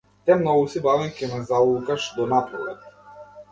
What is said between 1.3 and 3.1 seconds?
ме залулкаш до напролет!